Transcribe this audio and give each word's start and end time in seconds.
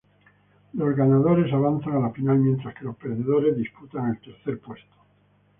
Los 0.73 0.95
ganadores 0.95 1.53
avanzan 1.53 1.93
a 1.97 1.99
la 1.99 2.09
final, 2.09 2.39
mientras 2.39 2.73
que 2.73 2.85
los 2.85 2.95
perdedores 2.95 3.55
disputan 3.55 4.09
el 4.09 4.19
tercer 4.19 4.59
puesto. 4.59 4.95